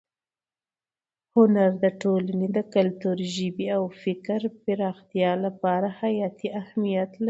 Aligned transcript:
هنر 1.35 1.71
د 1.83 1.85
ټولنې 2.01 2.47
د 2.57 2.59
کلتور، 2.75 3.17
ژبې 3.33 3.67
او 3.77 3.83
فکر 4.03 4.39
د 4.51 4.55
پراختیا 4.63 5.31
لپاره 5.45 5.87
حیاتي 5.99 6.47
اهمیت 6.61 7.11
لري. 7.11 7.19